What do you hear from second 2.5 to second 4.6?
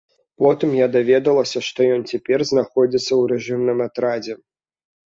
знаходзіцца ў рэжымным атрадзе.